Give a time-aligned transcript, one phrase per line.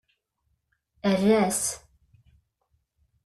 [1.11, 1.63] Err-as.